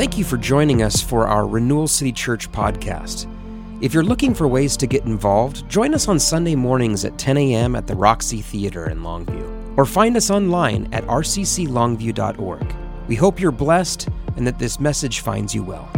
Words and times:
Thank 0.00 0.16
you 0.16 0.24
for 0.24 0.38
joining 0.38 0.82
us 0.82 1.02
for 1.02 1.28
our 1.28 1.46
Renewal 1.46 1.86
City 1.86 2.10
Church 2.10 2.50
podcast. 2.50 3.30
If 3.82 3.92
you're 3.92 4.02
looking 4.02 4.32
for 4.32 4.48
ways 4.48 4.74
to 4.78 4.86
get 4.86 5.04
involved, 5.04 5.68
join 5.68 5.92
us 5.92 6.08
on 6.08 6.18
Sunday 6.18 6.54
mornings 6.54 7.04
at 7.04 7.18
10 7.18 7.36
a.m. 7.36 7.76
at 7.76 7.86
the 7.86 7.94
Roxy 7.94 8.40
Theater 8.40 8.88
in 8.88 9.00
Longview, 9.00 9.76
or 9.76 9.84
find 9.84 10.16
us 10.16 10.30
online 10.30 10.88
at 10.94 11.04
rcclongview.org. 11.04 12.74
We 13.08 13.14
hope 13.14 13.38
you're 13.38 13.52
blessed 13.52 14.08
and 14.38 14.46
that 14.46 14.58
this 14.58 14.80
message 14.80 15.20
finds 15.20 15.54
you 15.54 15.62
well. 15.62 15.90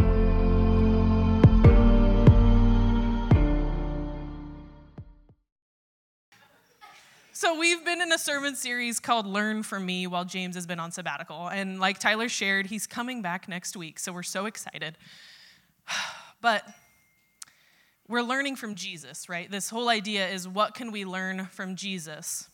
So, 7.43 7.59
we've 7.59 7.83
been 7.83 8.01
in 8.01 8.09
a 8.13 8.17
sermon 8.17 8.55
series 8.55 9.01
called 9.01 9.27
Learn 9.27 9.63
From 9.63 9.85
Me 9.85 10.07
while 10.07 10.23
James 10.23 10.55
has 10.55 10.65
been 10.65 10.79
on 10.79 10.93
sabbatical. 10.93 11.49
And 11.49 11.77
like 11.77 11.99
Tyler 11.99 12.29
shared, 12.29 12.67
he's 12.67 12.87
coming 12.87 13.21
back 13.21 13.49
next 13.49 13.75
week. 13.75 13.99
So, 13.99 14.13
we're 14.13 14.23
so 14.23 14.45
excited. 14.45 14.97
But 16.39 16.65
we're 18.07 18.21
learning 18.21 18.55
from 18.55 18.75
Jesus, 18.75 19.27
right? 19.27 19.51
This 19.51 19.69
whole 19.69 19.89
idea 19.89 20.25
is 20.29 20.47
what 20.47 20.73
can 20.73 20.89
we 20.93 21.03
learn 21.03 21.47
from 21.47 21.75
Jesus? 21.75 22.47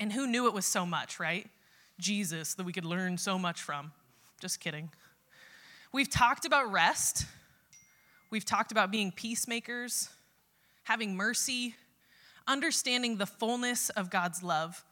And 0.00 0.12
who 0.12 0.26
knew 0.26 0.48
it 0.48 0.52
was 0.52 0.66
so 0.66 0.84
much, 0.84 1.20
right? 1.20 1.48
Jesus, 2.00 2.54
that 2.54 2.66
we 2.66 2.72
could 2.72 2.84
learn 2.84 3.18
so 3.18 3.38
much 3.38 3.62
from. 3.62 3.92
Just 4.40 4.58
kidding. 4.58 4.90
We've 5.92 6.10
talked 6.10 6.44
about 6.44 6.72
rest, 6.72 7.26
we've 8.30 8.44
talked 8.44 8.72
about 8.72 8.90
being 8.90 9.12
peacemakers, 9.12 10.10
having 10.82 11.14
mercy 11.14 11.76
understanding 12.46 13.16
the 13.16 13.26
fullness 13.26 13.90
of 13.90 14.10
God's 14.10 14.42
love, 14.42 14.84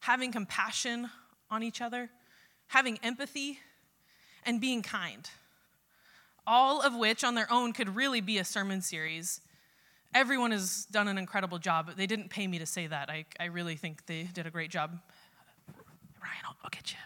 having 0.00 0.32
compassion 0.32 1.10
on 1.50 1.62
each 1.62 1.80
other, 1.80 2.10
having 2.68 2.98
empathy, 3.02 3.58
and 4.44 4.60
being 4.60 4.82
kind. 4.82 5.28
All 6.46 6.80
of 6.80 6.94
which 6.94 7.24
on 7.24 7.34
their 7.34 7.50
own 7.52 7.72
could 7.72 7.94
really 7.94 8.20
be 8.20 8.38
a 8.38 8.44
sermon 8.44 8.80
series. 8.80 9.40
Everyone 10.14 10.50
has 10.50 10.86
done 10.90 11.08
an 11.08 11.18
incredible 11.18 11.58
job, 11.58 11.90
they 11.96 12.06
didn't 12.06 12.30
pay 12.30 12.46
me 12.46 12.58
to 12.58 12.66
say 12.66 12.86
that. 12.86 13.10
I, 13.10 13.26
I 13.38 13.46
really 13.46 13.76
think 13.76 14.06
they 14.06 14.22
did 14.22 14.46
a 14.46 14.50
great 14.50 14.70
job. 14.70 14.98
Ryan, 16.22 16.42
I'll, 16.46 16.56
I'll 16.64 16.70
get 16.70 16.92
you. 16.92 16.98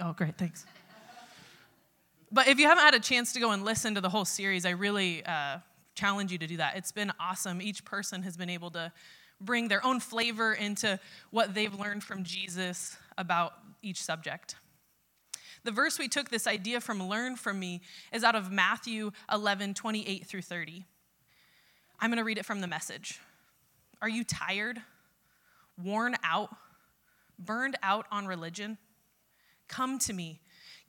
Oh, 0.00 0.12
great, 0.12 0.36
thanks. 0.36 0.66
But 2.30 2.48
if 2.48 2.58
you 2.58 2.66
haven't 2.66 2.84
had 2.84 2.94
a 2.94 3.00
chance 3.00 3.32
to 3.32 3.40
go 3.40 3.52
and 3.52 3.64
listen 3.64 3.94
to 3.94 4.00
the 4.00 4.10
whole 4.10 4.24
series, 4.24 4.66
I 4.66 4.70
really 4.70 5.24
uh, 5.24 5.58
challenge 5.96 6.30
you 6.30 6.38
to 6.38 6.46
do 6.46 6.58
that. 6.58 6.76
It's 6.76 6.92
been 6.92 7.10
awesome. 7.18 7.60
Each 7.60 7.84
person 7.84 8.22
has 8.22 8.36
been 8.36 8.50
able 8.50 8.70
to 8.72 8.92
bring 9.40 9.68
their 9.68 9.84
own 9.84 9.98
flavor 9.98 10.52
into 10.52 11.00
what 11.30 11.54
they've 11.54 11.74
learned 11.74 12.04
from 12.04 12.22
Jesus 12.22 12.96
about 13.18 13.54
each 13.82 14.00
subject. 14.02 14.54
The 15.64 15.72
verse 15.72 15.98
we 15.98 16.06
took 16.06 16.30
this 16.30 16.46
idea 16.46 16.80
from, 16.80 17.02
learn 17.02 17.34
from 17.34 17.58
me, 17.58 17.80
is 18.12 18.22
out 18.22 18.36
of 18.36 18.52
Matthew 18.52 19.10
11, 19.32 19.74
28 19.74 20.24
through 20.24 20.42
30. 20.42 20.84
I'm 21.98 22.10
going 22.10 22.18
to 22.18 22.24
read 22.24 22.38
it 22.38 22.46
from 22.46 22.60
the 22.60 22.68
message. 22.68 23.18
Are 24.00 24.08
you 24.08 24.22
tired, 24.22 24.80
worn 25.82 26.14
out, 26.22 26.54
burned 27.38 27.76
out 27.82 28.06
on 28.12 28.26
religion? 28.26 28.78
Come 29.66 29.98
to 30.00 30.12
me. 30.12 30.40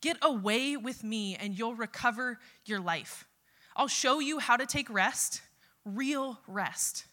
Get 0.01 0.17
away 0.21 0.77
with 0.77 1.03
me, 1.03 1.35
and 1.35 1.57
you'll 1.57 1.73
recover 1.73 2.39
your 2.65 2.79
life. 2.79 3.25
I'll 3.77 3.87
show 3.87 4.19
you 4.19 4.39
how 4.39 4.57
to 4.57 4.65
take 4.65 4.89
rest, 4.89 5.41
real 5.85 6.39
rest. 6.47 7.05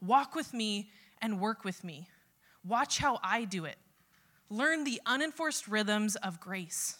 Walk 0.00 0.34
with 0.34 0.54
me 0.54 0.90
and 1.20 1.38
work 1.38 1.64
with 1.64 1.84
me. 1.84 2.08
Watch 2.64 2.98
how 2.98 3.20
I 3.22 3.44
do 3.44 3.66
it. 3.66 3.76
Learn 4.48 4.84
the 4.84 5.02
unenforced 5.04 5.68
rhythms 5.68 6.16
of 6.16 6.40
grace. 6.40 6.96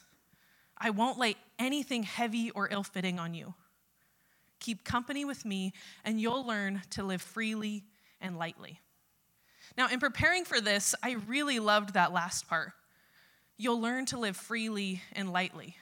I 0.76 0.90
won't 0.90 1.18
lay 1.18 1.36
anything 1.58 2.02
heavy 2.02 2.50
or 2.50 2.68
ill 2.70 2.82
fitting 2.82 3.18
on 3.18 3.32
you. 3.32 3.54
Keep 4.60 4.84
company 4.84 5.24
with 5.24 5.44
me, 5.44 5.72
and 6.04 6.20
you'll 6.20 6.47
learn 6.47 6.82
to 6.91 7.02
live 7.02 7.22
freely 7.22 7.84
and 8.20 8.38
lightly. 8.38 8.78
Now, 9.76 9.88
in 9.88 10.00
preparing 10.00 10.44
for 10.44 10.60
this, 10.60 10.94
I 11.02 11.12
really 11.26 11.60
loved 11.60 11.94
that 11.94 12.12
last 12.12 12.47
part. 12.47 12.72
You'll 13.56 13.80
learn 13.80 14.04
to 14.06 14.18
live 14.18 14.36
freely 14.36 15.02
and 15.14 15.32
lightly. 15.32 15.76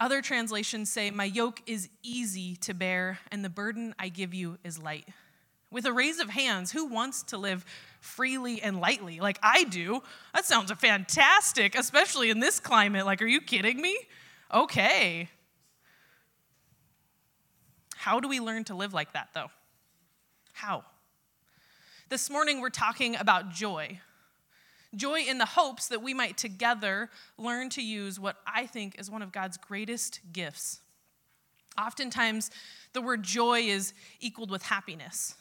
Other 0.00 0.22
translations 0.22 0.90
say, 0.90 1.10
My 1.10 1.24
yoke 1.24 1.60
is 1.66 1.90
easy 2.02 2.56
to 2.56 2.72
bear, 2.72 3.18
and 3.30 3.44
the 3.44 3.50
burden 3.50 3.94
I 3.98 4.08
give 4.08 4.32
you 4.32 4.56
is 4.64 4.82
light. 4.82 5.06
With 5.70 5.84
a 5.84 5.92
raise 5.92 6.18
of 6.18 6.30
hands, 6.30 6.72
who 6.72 6.86
wants 6.86 7.22
to 7.24 7.36
live 7.36 7.66
freely 8.00 8.62
and 8.62 8.80
lightly? 8.80 9.20
Like 9.20 9.38
I 9.42 9.64
do. 9.64 10.02
That 10.34 10.46
sounds 10.46 10.72
fantastic, 10.72 11.76
especially 11.76 12.30
in 12.30 12.40
this 12.40 12.58
climate. 12.58 13.04
Like, 13.04 13.20
are 13.20 13.26
you 13.26 13.42
kidding 13.42 13.80
me? 13.80 13.96
Okay. 14.52 15.28
How 17.94 18.18
do 18.18 18.28
we 18.28 18.40
learn 18.40 18.64
to 18.64 18.74
live 18.74 18.94
like 18.94 19.12
that, 19.12 19.28
though? 19.34 19.50
How? 20.54 20.82
This 22.08 22.30
morning, 22.30 22.62
we're 22.62 22.70
talking 22.70 23.14
about 23.16 23.50
joy. 23.50 24.00
Joy 24.94 25.20
in 25.20 25.38
the 25.38 25.46
hopes 25.46 25.88
that 25.88 26.02
we 26.02 26.14
might 26.14 26.36
together 26.36 27.10
learn 27.38 27.70
to 27.70 27.82
use 27.82 28.18
what 28.18 28.36
I 28.46 28.66
think 28.66 28.98
is 28.98 29.10
one 29.10 29.22
of 29.22 29.30
God's 29.30 29.56
greatest 29.56 30.20
gifts. 30.32 30.80
Oftentimes, 31.78 32.50
the 32.92 33.00
word 33.00 33.22
joy 33.22 33.60
is 33.60 33.94
equaled 34.20 34.50
with 34.50 34.62
happiness. 34.62 35.36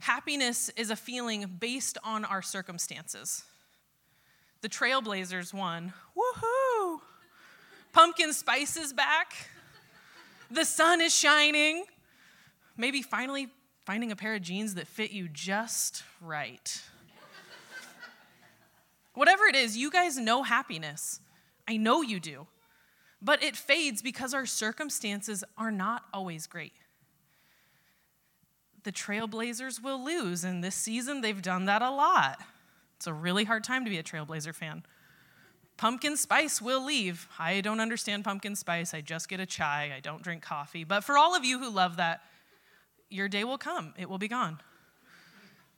Happiness 0.00 0.68
is 0.76 0.90
a 0.90 0.96
feeling 0.96 1.56
based 1.58 1.98
on 2.04 2.24
our 2.24 2.42
circumstances. 2.42 3.44
The 4.60 4.68
Trailblazers 4.68 5.54
won. 5.54 5.92
Woohoo! 6.16 7.00
Pumpkin 7.92 8.32
spice 8.32 8.76
is 8.76 8.92
back. 8.92 9.32
The 10.50 10.64
sun 10.64 11.00
is 11.00 11.14
shining. 11.14 11.84
Maybe 12.76 13.02
finally 13.02 13.48
finding 13.86 14.12
a 14.12 14.16
pair 14.16 14.34
of 14.34 14.42
jeans 14.42 14.74
that 14.74 14.86
fit 14.86 15.10
you 15.10 15.28
just 15.28 16.02
right. 16.20 16.82
Whatever 19.18 19.46
it 19.46 19.56
is, 19.56 19.76
you 19.76 19.90
guys 19.90 20.16
know 20.16 20.44
happiness. 20.44 21.18
I 21.66 21.76
know 21.76 22.02
you 22.02 22.20
do. 22.20 22.46
But 23.20 23.42
it 23.42 23.56
fades 23.56 24.00
because 24.00 24.32
our 24.32 24.46
circumstances 24.46 25.42
are 25.56 25.72
not 25.72 26.04
always 26.14 26.46
great. 26.46 26.74
The 28.84 28.92
Trailblazers 28.92 29.82
will 29.82 30.04
lose, 30.04 30.44
and 30.44 30.62
this 30.62 30.76
season 30.76 31.20
they've 31.20 31.42
done 31.42 31.64
that 31.64 31.82
a 31.82 31.90
lot. 31.90 32.40
It's 32.96 33.08
a 33.08 33.12
really 33.12 33.42
hard 33.42 33.64
time 33.64 33.84
to 33.84 33.90
be 33.90 33.98
a 33.98 34.04
Trailblazer 34.04 34.54
fan. 34.54 34.84
Pumpkin 35.76 36.16
spice 36.16 36.62
will 36.62 36.84
leave. 36.84 37.26
I 37.40 37.60
don't 37.60 37.80
understand 37.80 38.22
pumpkin 38.22 38.54
spice. 38.54 38.94
I 38.94 39.00
just 39.00 39.28
get 39.28 39.40
a 39.40 39.46
chai. 39.46 39.92
I 39.96 39.98
don't 39.98 40.22
drink 40.22 40.42
coffee. 40.42 40.84
But 40.84 41.02
for 41.02 41.18
all 41.18 41.34
of 41.34 41.44
you 41.44 41.58
who 41.58 41.70
love 41.70 41.96
that, 41.96 42.20
your 43.10 43.28
day 43.28 43.42
will 43.42 43.58
come. 43.58 43.94
It 43.98 44.08
will 44.08 44.18
be 44.18 44.28
gone. 44.28 44.60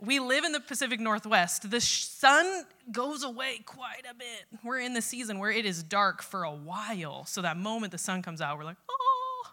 We 0.02 0.18
live 0.18 0.44
in 0.44 0.52
the 0.52 0.60
Pacific 0.60 0.98
Northwest. 0.98 1.70
The 1.70 1.80
sun 1.80 2.64
goes 2.90 3.22
away 3.22 3.58
quite 3.66 4.04
a 4.10 4.14
bit. 4.14 4.60
We're 4.64 4.80
in 4.80 4.94
the 4.94 5.02
season 5.02 5.38
where 5.38 5.50
it 5.50 5.66
is 5.66 5.82
dark 5.82 6.22
for 6.22 6.42
a 6.42 6.52
while. 6.52 7.26
So 7.26 7.42
that 7.42 7.58
moment 7.58 7.92
the 7.92 7.98
sun 7.98 8.22
comes 8.22 8.40
out, 8.40 8.56
we're 8.56 8.64
like, 8.64 8.78
oh. 8.90 9.50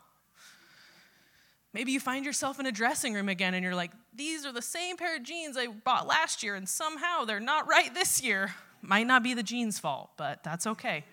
Maybe 1.74 1.92
you 1.92 2.00
find 2.00 2.26
yourself 2.26 2.62
in 2.62 2.66
a 2.66 2.72
dressing 2.72 3.14
room 3.14 3.28
again 3.28 3.54
and 3.54 3.64
you're 3.64 3.76
like, 3.76 3.92
these 4.16 4.46
are 4.46 4.54
the 4.54 4.62
same 4.62 4.96
pair 4.96 5.18
of 5.18 5.24
jeans 5.24 5.58
I 5.58 5.68
bought 5.68 6.08
last 6.08 6.42
year 6.42 6.56
and 6.56 6.68
somehow 6.68 7.26
they're 7.26 7.42
not 7.42 7.68
right 7.68 7.94
this 7.94 8.24
year. 8.24 8.56
Might 8.82 9.06
not 9.06 9.24
be 9.24 9.34
the 9.34 9.44
jeans' 9.44 9.80
fault, 9.80 10.12
but 10.18 10.44
that's 10.44 10.66
okay. 10.66 11.04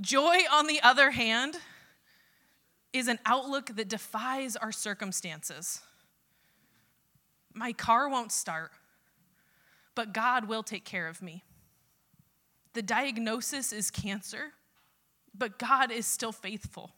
Joy, 0.00 0.38
on 0.52 0.68
the 0.68 0.80
other 0.80 1.10
hand, 1.10 1.56
is 2.92 3.08
an 3.08 3.18
outlook 3.26 3.74
that 3.76 3.88
defies 3.88 4.54
our 4.54 4.70
circumstances. 4.70 5.82
My 7.60 7.74
car 7.74 8.08
won't 8.08 8.32
start, 8.32 8.70
but 9.94 10.14
God 10.14 10.48
will 10.48 10.62
take 10.62 10.86
care 10.86 11.08
of 11.08 11.20
me. 11.20 11.44
The 12.72 12.80
diagnosis 12.80 13.70
is 13.70 13.90
cancer, 13.90 14.54
but 15.36 15.58
God 15.58 15.92
is 15.92 16.06
still 16.06 16.32
faithful. 16.32 16.94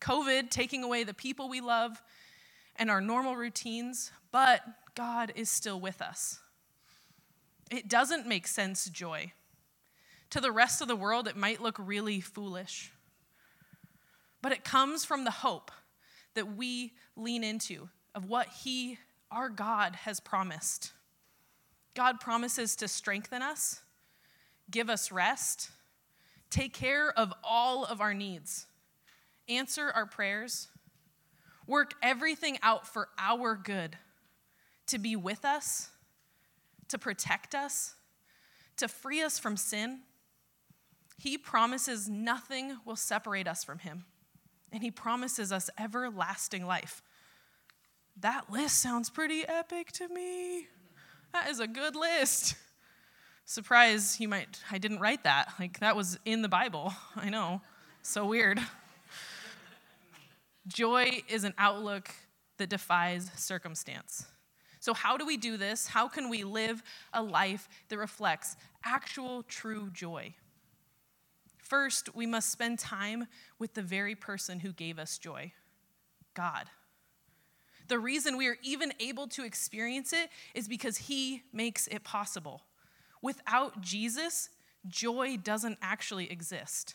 COVID 0.00 0.48
taking 0.48 0.82
away 0.82 1.04
the 1.04 1.12
people 1.12 1.50
we 1.50 1.60
love 1.60 2.02
and 2.76 2.90
our 2.90 3.02
normal 3.02 3.36
routines, 3.36 4.12
but 4.32 4.62
God 4.94 5.34
is 5.36 5.50
still 5.50 5.78
with 5.78 6.00
us. 6.00 6.38
It 7.70 7.86
doesn't 7.86 8.26
make 8.26 8.46
sense, 8.46 8.88
joy. 8.88 9.32
To 10.30 10.40
the 10.40 10.52
rest 10.52 10.80
of 10.80 10.88
the 10.88 10.96
world, 10.96 11.28
it 11.28 11.36
might 11.36 11.60
look 11.60 11.76
really 11.78 12.22
foolish, 12.22 12.94
but 14.40 14.52
it 14.52 14.64
comes 14.64 15.04
from 15.04 15.24
the 15.24 15.30
hope 15.30 15.70
that 16.32 16.56
we 16.56 16.94
lean 17.14 17.44
into 17.44 17.90
of 18.14 18.24
what 18.24 18.48
He 18.64 18.96
our 19.30 19.48
God 19.48 19.96
has 19.96 20.20
promised. 20.20 20.92
God 21.94 22.20
promises 22.20 22.76
to 22.76 22.88
strengthen 22.88 23.42
us, 23.42 23.80
give 24.70 24.88
us 24.88 25.10
rest, 25.10 25.70
take 26.50 26.72
care 26.72 27.10
of 27.10 27.32
all 27.42 27.84
of 27.84 28.00
our 28.00 28.14
needs, 28.14 28.66
answer 29.48 29.90
our 29.94 30.06
prayers, 30.06 30.68
work 31.66 31.94
everything 32.02 32.58
out 32.62 32.86
for 32.86 33.08
our 33.18 33.54
good, 33.56 33.96
to 34.86 34.98
be 34.98 35.16
with 35.16 35.44
us, 35.44 35.90
to 36.88 36.98
protect 36.98 37.54
us, 37.54 37.94
to 38.76 38.88
free 38.88 39.20
us 39.20 39.38
from 39.38 39.56
sin, 39.56 40.00
He 41.18 41.36
promises 41.36 42.08
nothing 42.08 42.76
will 42.84 42.96
separate 42.96 43.48
us 43.48 43.64
from 43.64 43.80
him, 43.80 44.04
and 44.70 44.82
he 44.82 44.90
promises 44.90 45.50
us 45.50 45.68
everlasting 45.78 46.64
life. 46.64 47.02
That 48.20 48.50
list 48.50 48.80
sounds 48.80 49.10
pretty 49.10 49.44
epic 49.46 49.92
to 49.92 50.08
me. 50.08 50.66
That 51.32 51.48
is 51.48 51.60
a 51.60 51.68
good 51.68 51.94
list. 51.94 52.56
Surprise, 53.44 54.18
you 54.18 54.28
might, 54.28 54.60
I 54.70 54.78
didn't 54.78 54.98
write 54.98 55.24
that. 55.24 55.52
Like, 55.58 55.78
that 55.80 55.94
was 55.94 56.18
in 56.24 56.42
the 56.42 56.48
Bible. 56.48 56.92
I 57.16 57.30
know. 57.30 57.62
So 58.02 58.26
weird. 58.26 58.60
Joy 60.66 61.22
is 61.28 61.44
an 61.44 61.54
outlook 61.58 62.10
that 62.58 62.68
defies 62.68 63.30
circumstance. 63.36 64.26
So, 64.80 64.94
how 64.94 65.16
do 65.16 65.24
we 65.24 65.36
do 65.36 65.56
this? 65.56 65.86
How 65.86 66.08
can 66.08 66.28
we 66.28 66.44
live 66.44 66.82
a 67.12 67.22
life 67.22 67.68
that 67.88 67.98
reflects 67.98 68.56
actual 68.84 69.44
true 69.44 69.90
joy? 69.92 70.34
First, 71.58 72.14
we 72.14 72.26
must 72.26 72.50
spend 72.50 72.78
time 72.78 73.26
with 73.58 73.74
the 73.74 73.82
very 73.82 74.14
person 74.14 74.60
who 74.60 74.72
gave 74.72 74.98
us 74.98 75.18
joy 75.18 75.52
God. 76.34 76.68
The 77.88 77.98
reason 77.98 78.36
we 78.36 78.46
are 78.46 78.58
even 78.62 78.92
able 79.00 79.26
to 79.28 79.44
experience 79.44 80.12
it 80.12 80.30
is 80.54 80.68
because 80.68 80.96
He 80.96 81.42
makes 81.52 81.86
it 81.88 82.04
possible. 82.04 82.62
Without 83.22 83.80
Jesus, 83.80 84.50
joy 84.86 85.36
doesn't 85.36 85.78
actually 85.82 86.30
exist. 86.30 86.94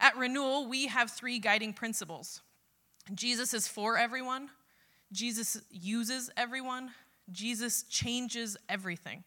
At 0.00 0.16
Renewal, 0.16 0.68
we 0.68 0.86
have 0.86 1.10
three 1.10 1.38
guiding 1.38 1.72
principles 1.72 2.40
Jesus 3.14 3.54
is 3.54 3.66
for 3.66 3.96
everyone, 3.96 4.50
Jesus 5.12 5.60
uses 5.70 6.30
everyone, 6.36 6.90
Jesus 7.30 7.84
changes 7.84 8.56
everything. 8.68 9.24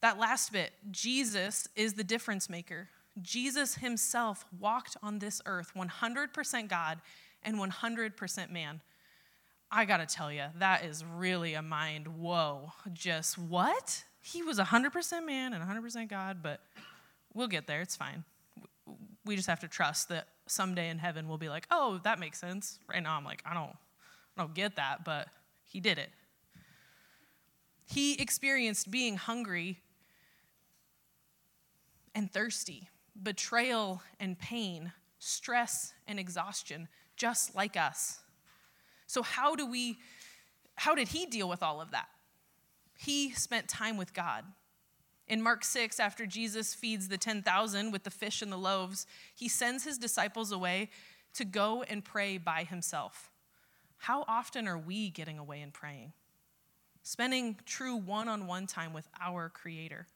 That 0.00 0.18
last 0.18 0.52
bit, 0.52 0.72
Jesus 0.90 1.68
is 1.74 1.94
the 1.94 2.04
difference 2.04 2.48
maker. 2.48 2.88
Jesus 3.20 3.76
himself 3.76 4.46
walked 4.58 4.96
on 5.02 5.18
this 5.18 5.42
earth 5.44 5.72
100% 5.74 6.68
God 6.68 7.00
and 7.42 7.56
100% 7.56 8.50
man. 8.50 8.80
I 9.70 9.84
gotta 9.84 10.06
tell 10.06 10.32
you, 10.32 10.44
that 10.58 10.84
is 10.84 11.04
really 11.04 11.54
a 11.54 11.62
mind 11.62 12.08
whoa. 12.08 12.72
Just 12.92 13.38
what? 13.38 14.04
He 14.22 14.42
was 14.42 14.58
100% 14.58 15.26
man 15.26 15.52
and 15.52 15.62
100% 15.62 16.08
God, 16.08 16.38
but 16.42 16.60
we'll 17.34 17.48
get 17.48 17.66
there. 17.66 17.80
It's 17.80 17.96
fine. 17.96 18.24
We 19.24 19.36
just 19.36 19.48
have 19.48 19.60
to 19.60 19.68
trust 19.68 20.08
that 20.08 20.28
someday 20.46 20.88
in 20.88 20.98
heaven 20.98 21.28
we'll 21.28 21.38
be 21.38 21.48
like, 21.48 21.66
oh, 21.70 22.00
that 22.04 22.18
makes 22.18 22.38
sense. 22.38 22.78
Right 22.88 23.02
now, 23.02 23.16
I'm 23.16 23.24
like, 23.24 23.42
I 23.44 23.54
don't, 23.54 23.76
I 24.36 24.42
don't 24.42 24.54
get 24.54 24.76
that, 24.76 25.04
but 25.04 25.28
he 25.66 25.80
did 25.80 25.98
it. 25.98 26.10
He 27.86 28.14
experienced 28.20 28.90
being 28.90 29.16
hungry 29.16 29.80
and 32.14 32.30
thirsty, 32.30 32.88
betrayal 33.22 34.02
and 34.18 34.38
pain, 34.38 34.92
stress 35.18 35.92
and 36.06 36.18
exhaustion, 36.18 36.88
just 37.16 37.54
like 37.54 37.76
us. 37.76 38.20
So, 39.08 39.22
how 39.22 39.56
do 39.56 39.66
we, 39.66 39.98
how 40.76 40.94
did 40.94 41.08
he 41.08 41.26
deal 41.26 41.48
with 41.48 41.62
all 41.62 41.80
of 41.80 41.90
that? 41.90 42.08
He 42.96 43.30
spent 43.32 43.66
time 43.66 43.96
with 43.96 44.12
God. 44.12 44.44
In 45.26 45.42
Mark 45.42 45.64
6, 45.64 45.98
after 45.98 46.26
Jesus 46.26 46.74
feeds 46.74 47.08
the 47.08 47.18
10,000 47.18 47.90
with 47.90 48.04
the 48.04 48.10
fish 48.10 48.42
and 48.42 48.52
the 48.52 48.56
loaves, 48.56 49.06
he 49.34 49.48
sends 49.48 49.84
his 49.84 49.98
disciples 49.98 50.52
away 50.52 50.90
to 51.34 51.44
go 51.44 51.82
and 51.82 52.04
pray 52.04 52.36
by 52.38 52.64
himself. 52.64 53.30
How 53.96 54.24
often 54.28 54.68
are 54.68 54.78
we 54.78 55.08
getting 55.10 55.38
away 55.38 55.62
and 55.62 55.72
praying? 55.72 56.12
Spending 57.02 57.56
true 57.64 57.96
one 57.96 58.28
on 58.28 58.46
one 58.46 58.66
time 58.66 58.92
with 58.92 59.08
our 59.20 59.48
Creator. 59.48 60.06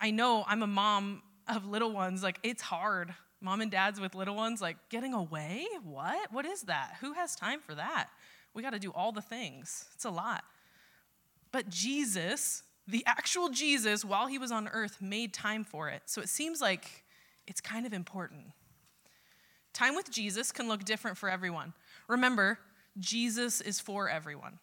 I 0.00 0.10
know 0.10 0.44
I'm 0.46 0.62
a 0.62 0.66
mom 0.66 1.22
of 1.46 1.66
little 1.66 1.92
ones, 1.92 2.22
like, 2.22 2.38
it's 2.42 2.62
hard. 2.62 3.14
Mom 3.46 3.60
and 3.60 3.70
dads 3.70 4.00
with 4.00 4.16
little 4.16 4.34
ones, 4.34 4.60
like, 4.60 4.76
getting 4.88 5.14
away? 5.14 5.64
What? 5.84 6.32
What 6.32 6.44
is 6.44 6.62
that? 6.62 6.96
Who 7.00 7.12
has 7.12 7.36
time 7.36 7.60
for 7.60 7.76
that? 7.76 8.08
We 8.54 8.60
got 8.60 8.72
to 8.72 8.80
do 8.80 8.90
all 8.90 9.12
the 9.12 9.22
things. 9.22 9.84
It's 9.94 10.04
a 10.04 10.10
lot. 10.10 10.42
But 11.52 11.68
Jesus, 11.68 12.64
the 12.88 13.04
actual 13.06 13.48
Jesus, 13.50 14.04
while 14.04 14.26
he 14.26 14.36
was 14.36 14.50
on 14.50 14.66
earth, 14.66 15.00
made 15.00 15.32
time 15.32 15.62
for 15.62 15.88
it. 15.88 16.02
So 16.06 16.20
it 16.20 16.28
seems 16.28 16.60
like 16.60 17.04
it's 17.46 17.60
kind 17.60 17.86
of 17.86 17.92
important. 17.92 18.46
Time 19.72 19.94
with 19.94 20.10
Jesus 20.10 20.50
can 20.50 20.66
look 20.66 20.82
different 20.82 21.16
for 21.16 21.30
everyone. 21.30 21.72
Remember, 22.08 22.58
Jesus 22.98 23.60
is 23.60 23.78
for 23.78 24.10
everyone. 24.10 24.58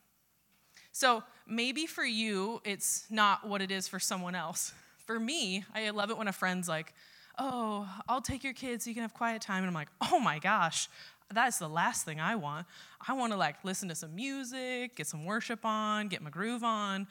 So 0.92 1.24
maybe 1.48 1.86
for 1.86 2.04
you, 2.04 2.62
it's 2.66 3.06
not 3.10 3.48
what 3.48 3.62
it 3.62 3.72
is 3.72 3.88
for 3.88 3.98
someone 3.98 4.36
else. 4.36 4.74
For 5.06 5.18
me, 5.22 5.64
I 5.74 5.90
love 5.92 6.10
it 6.10 6.18
when 6.18 6.28
a 6.28 6.34
friend's 6.34 6.68
like, 6.68 6.94
Oh, 7.38 7.90
I'll 8.08 8.22
take 8.22 8.44
your 8.44 8.54
kids 8.54 8.84
so 8.84 8.90
you 8.90 8.94
can 8.94 9.02
have 9.02 9.14
quiet 9.14 9.42
time. 9.42 9.60
And 9.64 9.68
I'm 9.68 9.74
like, 9.74 9.90
Oh 10.02 10.20
my 10.20 10.40
gosh, 10.40 10.88
that's 11.34 11.58
the 11.58 11.68
last 11.68 12.06
thing 12.06 12.20
I 12.20 12.36
want. 12.36 12.68
I 13.08 13.14
want 13.14 13.32
to 13.34 13.38
like 13.38 13.64
listen 13.64 13.90
to 13.90 13.96
some 13.96 14.16
music, 14.16 14.96
get 14.96 15.08
some 15.08 15.26
worship 15.26 15.66
on, 15.66 16.08
get 16.08 16.22
my 16.22 16.30
groove 16.30 16.64
on. 16.64 17.08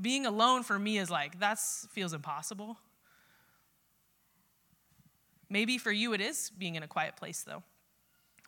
Being 0.00 0.26
alone 0.26 0.62
for 0.62 0.78
me 0.78 0.98
is 0.98 1.10
like, 1.10 1.38
that 1.40 1.58
feels 1.58 2.12
impossible. 2.12 2.78
Maybe 5.48 5.78
for 5.78 5.92
you 5.92 6.12
it 6.14 6.20
is 6.20 6.50
being 6.56 6.74
in 6.74 6.82
a 6.82 6.88
quiet 6.88 7.16
place 7.16 7.42
though. 7.42 7.62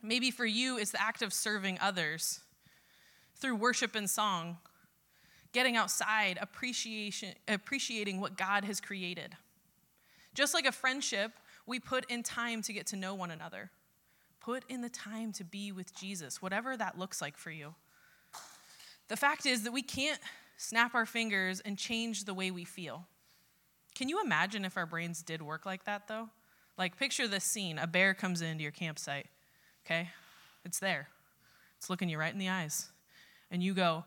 Maybe 0.02 0.30
for 0.30 0.46
you 0.46 0.78
it's 0.78 0.92
the 0.92 1.02
act 1.02 1.22
of 1.22 1.32
serving 1.32 1.78
others 1.80 2.40
through 3.36 3.56
worship 3.56 3.94
and 3.94 4.08
song, 4.08 4.58
getting 5.52 5.76
outside, 5.76 6.38
appreciation, 6.40 7.34
appreciating 7.48 8.20
what 8.20 8.36
God 8.36 8.64
has 8.64 8.80
created. 8.80 9.36
Just 10.36 10.52
like 10.52 10.66
a 10.66 10.72
friendship, 10.72 11.32
we 11.66 11.80
put 11.80 12.04
in 12.10 12.22
time 12.22 12.60
to 12.62 12.72
get 12.74 12.86
to 12.88 12.96
know 12.96 13.14
one 13.14 13.30
another. 13.30 13.70
Put 14.40 14.64
in 14.68 14.82
the 14.82 14.90
time 14.90 15.32
to 15.32 15.44
be 15.44 15.72
with 15.72 15.96
Jesus, 15.96 16.42
whatever 16.42 16.76
that 16.76 16.98
looks 16.98 17.22
like 17.22 17.38
for 17.38 17.50
you. 17.50 17.74
The 19.08 19.16
fact 19.16 19.46
is 19.46 19.62
that 19.62 19.72
we 19.72 19.80
can't 19.80 20.20
snap 20.58 20.94
our 20.94 21.06
fingers 21.06 21.60
and 21.60 21.78
change 21.78 22.24
the 22.24 22.34
way 22.34 22.50
we 22.50 22.64
feel. 22.64 23.06
Can 23.94 24.10
you 24.10 24.22
imagine 24.22 24.66
if 24.66 24.76
our 24.76 24.84
brains 24.84 25.22
did 25.22 25.40
work 25.40 25.64
like 25.64 25.84
that, 25.84 26.06
though? 26.06 26.28
Like, 26.76 26.98
picture 26.98 27.26
this 27.26 27.44
scene 27.44 27.78
a 27.78 27.86
bear 27.86 28.12
comes 28.12 28.42
into 28.42 28.62
your 28.62 28.72
campsite, 28.72 29.28
okay? 29.86 30.10
It's 30.66 30.80
there, 30.80 31.08
it's 31.78 31.88
looking 31.88 32.10
you 32.10 32.18
right 32.18 32.32
in 32.32 32.38
the 32.38 32.50
eyes. 32.50 32.90
And 33.50 33.62
you 33.62 33.72
go, 33.72 34.04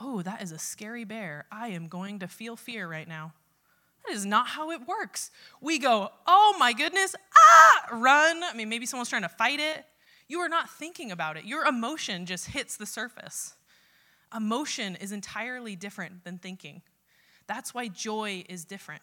Oh, 0.00 0.22
that 0.22 0.42
is 0.42 0.52
a 0.52 0.58
scary 0.58 1.04
bear. 1.04 1.44
I 1.50 1.68
am 1.68 1.88
going 1.88 2.20
to 2.20 2.28
feel 2.28 2.56
fear 2.56 2.88
right 2.88 3.06
now. 3.06 3.32
That 4.06 4.14
is 4.14 4.24
not 4.24 4.48
how 4.48 4.70
it 4.70 4.86
works. 4.86 5.30
We 5.60 5.78
go, 5.78 6.10
oh 6.26 6.56
my 6.58 6.72
goodness, 6.72 7.14
ah, 7.36 7.88
run. 7.92 8.42
I 8.42 8.54
mean, 8.54 8.68
maybe 8.68 8.86
someone's 8.86 9.10
trying 9.10 9.22
to 9.22 9.28
fight 9.28 9.60
it. 9.60 9.84
You 10.28 10.40
are 10.40 10.48
not 10.48 10.70
thinking 10.70 11.10
about 11.10 11.36
it. 11.36 11.44
Your 11.44 11.66
emotion 11.66 12.26
just 12.26 12.48
hits 12.48 12.76
the 12.76 12.86
surface. 12.86 13.54
Emotion 14.34 14.96
is 14.96 15.12
entirely 15.12 15.74
different 15.74 16.24
than 16.24 16.38
thinking. 16.38 16.82
That's 17.46 17.72
why 17.72 17.88
joy 17.88 18.44
is 18.48 18.64
different. 18.64 19.02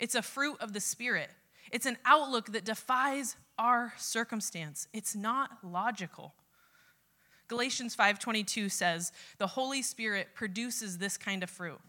It's 0.00 0.16
a 0.16 0.22
fruit 0.22 0.56
of 0.60 0.72
the 0.72 0.80
Spirit, 0.80 1.30
it's 1.70 1.86
an 1.86 1.96
outlook 2.04 2.52
that 2.52 2.64
defies 2.64 3.36
our 3.58 3.94
circumstance. 3.96 4.88
It's 4.92 5.14
not 5.14 5.58
logical. 5.62 6.34
Galatians 7.46 7.94
5:22 7.94 8.68
says, 8.68 9.12
"The 9.38 9.46
Holy 9.46 9.82
Spirit 9.82 10.34
produces 10.34 10.98
this 10.98 11.16
kind 11.16 11.42
of 11.42 11.50
fruit 11.50 11.80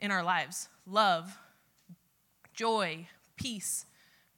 in 0.00 0.10
our 0.10 0.22
lives: 0.22 0.68
love, 0.86 1.38
joy, 2.52 3.06
peace, 3.36 3.86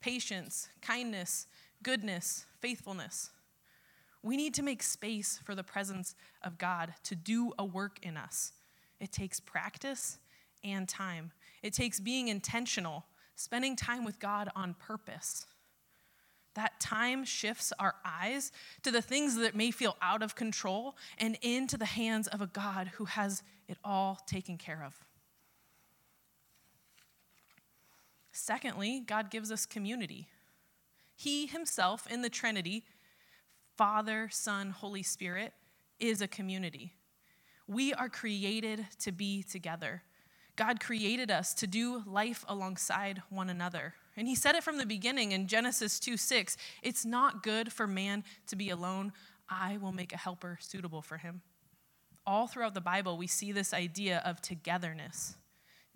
patience, 0.00 0.68
kindness, 0.82 1.46
goodness, 1.82 2.46
faithfulness. 2.60 3.30
We 4.22 4.36
need 4.36 4.54
to 4.54 4.62
make 4.62 4.82
space 4.82 5.40
for 5.44 5.54
the 5.54 5.62
presence 5.62 6.14
of 6.42 6.58
God 6.58 6.94
to 7.04 7.14
do 7.14 7.52
a 7.58 7.64
work 7.64 7.98
in 8.02 8.16
us. 8.16 8.52
It 9.00 9.12
takes 9.12 9.38
practice 9.40 10.18
and 10.62 10.88
time, 10.88 11.32
it 11.62 11.74
takes 11.74 12.00
being 12.00 12.28
intentional, 12.28 13.04
spending 13.36 13.76
time 13.76 14.04
with 14.04 14.18
God 14.18 14.48
on 14.56 14.74
purpose. 14.74 15.46
That 16.54 16.78
time 16.80 17.24
shifts 17.24 17.72
our 17.78 17.96
eyes 18.04 18.52
to 18.82 18.90
the 18.90 19.02
things 19.02 19.36
that 19.36 19.56
may 19.56 19.70
feel 19.70 19.96
out 20.00 20.22
of 20.22 20.36
control 20.36 20.96
and 21.18 21.36
into 21.42 21.76
the 21.76 21.84
hands 21.84 22.28
of 22.28 22.40
a 22.40 22.46
God 22.46 22.92
who 22.94 23.06
has 23.06 23.42
it 23.68 23.76
all 23.84 24.20
taken 24.26 24.56
care 24.56 24.82
of. 24.86 25.04
Secondly, 28.36 28.98
God 28.98 29.30
gives 29.30 29.52
us 29.52 29.64
community. 29.64 30.26
He 31.14 31.46
himself 31.46 32.04
in 32.10 32.22
the 32.22 32.28
Trinity, 32.28 32.84
Father, 33.76 34.28
Son, 34.28 34.70
Holy 34.70 35.04
Spirit, 35.04 35.52
is 36.00 36.20
a 36.20 36.26
community. 36.26 36.94
We 37.68 37.94
are 37.94 38.08
created 38.08 38.88
to 39.00 39.12
be 39.12 39.44
together. 39.44 40.02
God 40.56 40.80
created 40.80 41.30
us 41.30 41.54
to 41.54 41.68
do 41.68 42.02
life 42.06 42.44
alongside 42.48 43.22
one 43.30 43.48
another. 43.48 43.94
And 44.16 44.26
he 44.26 44.34
said 44.34 44.56
it 44.56 44.64
from 44.64 44.78
the 44.78 44.86
beginning 44.86 45.30
in 45.30 45.46
Genesis 45.46 46.00
2 46.00 46.16
6 46.16 46.56
It's 46.82 47.04
not 47.04 47.44
good 47.44 47.72
for 47.72 47.86
man 47.86 48.24
to 48.48 48.56
be 48.56 48.70
alone. 48.70 49.12
I 49.48 49.76
will 49.76 49.92
make 49.92 50.12
a 50.12 50.18
helper 50.18 50.58
suitable 50.60 51.02
for 51.02 51.18
him. 51.18 51.42
All 52.26 52.48
throughout 52.48 52.74
the 52.74 52.80
Bible, 52.80 53.16
we 53.16 53.28
see 53.28 53.52
this 53.52 53.72
idea 53.72 54.22
of 54.24 54.42
togetherness. 54.42 55.36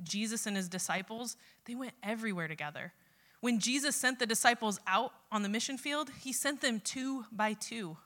Jesus 0.03 0.47
and 0.47 0.57
his 0.57 0.69
disciples, 0.69 1.37
they 1.65 1.75
went 1.75 1.95
everywhere 2.03 2.49
together. 2.49 2.93
When 3.41 3.59
Jesus 3.61 3.95
sent 3.97 4.19
the 4.19 4.27
disciples 4.27 4.81
out 4.87 5.13
on 5.31 5.43
the 5.43 5.49
mission 5.49 5.79
field, 5.79 6.11
he 6.21 6.33
sent 6.33 6.61
them 6.61 6.81
two 6.81 7.25
by 7.31 7.53
two. 7.53 7.97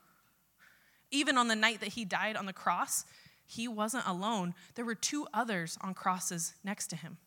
Even 1.11 1.37
on 1.37 1.47
the 1.47 1.55
night 1.55 1.79
that 1.79 1.93
he 1.93 2.05
died 2.05 2.35
on 2.35 2.45
the 2.45 2.53
cross, 2.53 3.05
he 3.45 3.67
wasn't 3.67 4.07
alone. 4.07 4.53
There 4.75 4.85
were 4.85 4.95
two 4.95 5.27
others 5.33 5.77
on 5.81 5.93
crosses 5.93 6.53
next 6.63 6.87
to 6.87 6.95
him. 6.95 7.17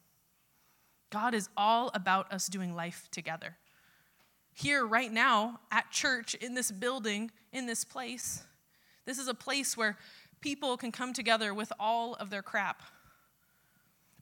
God 1.11 1.35
is 1.35 1.49
all 1.57 1.91
about 1.95 2.33
us 2.33 2.49
doing 2.49 2.75
life 2.75 3.09
together. 3.11 3.57
Here, 4.53 4.85
right 4.85 5.13
now, 5.13 5.61
at 5.71 5.91
church, 5.91 6.35
in 6.35 6.55
this 6.55 6.71
building, 6.71 7.31
in 7.53 7.67
this 7.67 7.85
place, 7.85 8.43
this 9.05 9.19
is 9.19 9.29
a 9.29 9.35
place 9.35 9.77
where 9.77 9.99
people 10.41 10.77
can 10.77 10.91
come 10.91 11.13
together 11.13 11.53
with 11.53 11.73
all 11.79 12.15
of 12.15 12.31
their 12.31 12.43
crap, 12.43 12.83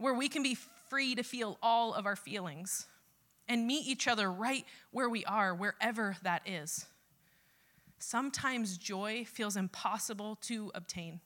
where 0.05 0.13
we 0.13 0.29
can 0.29 0.43
be 0.43 0.55
free 0.91 1.15
to 1.15 1.23
feel 1.23 1.57
all 1.63 1.95
of 1.95 2.05
our 2.05 2.15
feelings 2.15 2.89
and 3.49 3.67
meet 3.67 3.87
each 3.87 4.07
other 4.07 4.31
right 4.31 4.67
where 4.91 5.09
we 5.09 5.25
are, 5.25 5.55
wherever 5.55 6.15
that 6.23 6.43
is. 6.45 6.85
Sometimes 7.99 8.77
joy 8.77 9.25
feels 9.25 9.57
impossible 9.57 10.37
to 10.43 10.71
obtain 10.75 11.21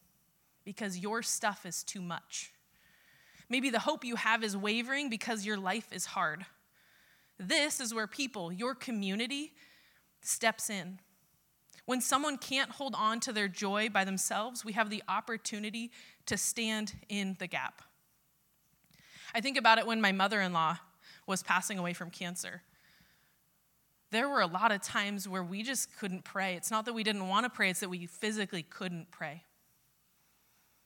because 0.64 0.96
your 0.96 1.24
stuff 1.24 1.66
is 1.66 1.82
too 1.82 2.00
much. 2.00 2.52
Maybe 3.48 3.68
the 3.68 3.80
hope 3.80 4.04
you 4.04 4.14
have 4.14 4.44
is 4.44 4.56
wavering 4.56 5.10
because 5.10 5.44
your 5.44 5.56
life 5.56 5.92
is 5.92 6.06
hard. 6.06 6.46
This 7.36 7.80
is 7.80 7.92
where 7.92 8.06
people, 8.06 8.52
your 8.52 8.76
community, 8.76 9.54
steps 10.20 10.70
in. 10.70 11.00
When 11.84 12.00
someone 12.00 12.38
can't 12.38 12.70
hold 12.70 12.94
on 12.96 13.18
to 13.20 13.32
their 13.32 13.48
joy 13.48 13.88
by 13.88 14.04
themselves, 14.04 14.64
we 14.64 14.74
have 14.74 14.88
the 14.88 15.02
opportunity 15.08 15.90
to 16.26 16.36
stand 16.36 16.92
in 17.08 17.34
the 17.40 17.48
gap. 17.48 17.82
I 19.34 19.40
think 19.40 19.56
about 19.56 19.78
it 19.78 19.86
when 19.86 20.00
my 20.00 20.12
mother 20.12 20.40
in 20.40 20.52
law 20.52 20.78
was 21.26 21.42
passing 21.42 21.78
away 21.78 21.92
from 21.92 22.10
cancer. 22.10 22.62
There 24.10 24.28
were 24.28 24.40
a 24.40 24.46
lot 24.46 24.72
of 24.72 24.80
times 24.80 25.28
where 25.28 25.44
we 25.44 25.62
just 25.62 25.96
couldn't 25.98 26.24
pray. 26.24 26.54
It's 26.54 26.70
not 26.70 26.86
that 26.86 26.94
we 26.94 27.04
didn't 27.04 27.28
want 27.28 27.44
to 27.44 27.50
pray, 27.50 27.70
it's 27.70 27.80
that 27.80 27.90
we 27.90 28.06
physically 28.06 28.62
couldn't 28.62 29.10
pray. 29.10 29.44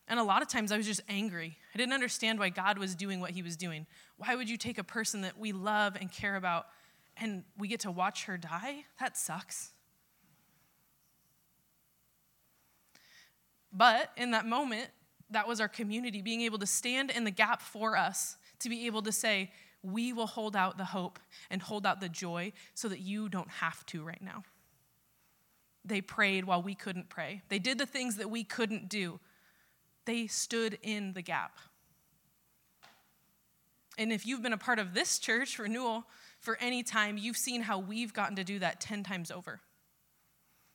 And 0.09 0.19
a 0.19 0.25
lot 0.25 0.43
of 0.43 0.49
times 0.49 0.73
I 0.73 0.77
was 0.77 0.87
just 0.87 1.01
angry. 1.09 1.57
I 1.73 1.79
didn't 1.79 1.93
understand 1.93 2.39
why 2.39 2.49
God 2.49 2.77
was 2.79 2.95
doing 2.97 3.21
what 3.21 3.31
he 3.31 3.43
was 3.43 3.57
doing. 3.57 3.87
Why 4.17 4.35
would 4.35 4.51
you 4.51 4.57
take 4.57 4.79
a 4.79 4.85
person 4.85 5.23
that 5.23 5.39
we 5.39 5.53
love 5.53 5.97
and 5.99 6.11
care 6.11 6.35
about 6.37 6.67
and 7.17 7.45
we 7.57 7.69
get 7.69 7.81
to 7.81 7.91
watch 7.91 8.25
her 8.25 8.37
die? 8.37 8.85
That 8.99 9.17
sucks. 9.17 9.71
But 13.73 14.11
in 14.17 14.33
that 14.33 14.45
moment, 14.45 14.91
that 15.33 15.49
was 15.49 15.61
our 15.61 15.69
community 15.69 16.23
being 16.23 16.43
able 16.43 16.59
to 16.59 16.67
stand 16.67 17.11
in 17.11 17.25
the 17.25 17.31
gap 17.31 17.61
for 17.61 17.97
us, 17.97 18.37
to 18.61 18.69
be 18.69 18.87
able 18.87 19.03
to 19.03 19.13
say, 19.13 19.51
we 19.83 20.13
will 20.13 20.27
hold 20.27 20.55
out 20.55 20.79
the 20.79 20.85
hope 20.85 21.19
and 21.51 21.61
hold 21.61 21.87
out 21.87 22.01
the 22.01 22.09
joy 22.09 22.53
so 22.75 22.89
that 22.89 23.01
you 23.01 23.29
don't 23.29 23.51
have 23.51 23.85
to 23.87 24.05
right 24.05 24.23
now. 24.23 24.45
They 25.85 26.01
prayed 26.01 26.45
while 26.45 26.63
we 26.63 26.75
couldn't 26.75 27.09
pray. 27.09 27.43
They 27.49 27.59
did 27.59 27.79
the 27.79 27.87
things 27.87 28.17
that 28.17 28.31
we 28.31 28.45
couldn't 28.45 28.89
do. 28.89 29.19
They 30.05 30.29
stood 30.29 30.79
in 30.83 31.15
the 31.15 31.23
gap. 31.23 31.59
And 33.99 34.13
if 34.13 34.25
you've 34.27 34.43
been 34.43 34.53
a 34.53 34.59
part 34.59 34.79
of 34.79 34.95
this 34.95 35.19
church 35.19 35.59
renewal 35.59 36.05
for 36.39 36.57
any 36.61 36.83
time, 36.83 37.19
you've 37.19 37.37
seen 37.37 37.63
how 37.63 37.79
we've 37.79 38.13
gotten 38.13 38.37
to 38.37 38.45
do 38.45 38.59
that 38.61 38.81
10 38.81 39.03
times 39.03 39.31
over. 39.31 39.61